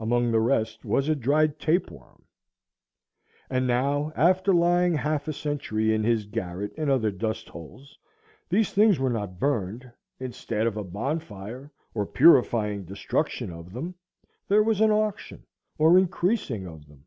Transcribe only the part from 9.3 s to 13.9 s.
burned; instead of a bonfire, or purifying destruction of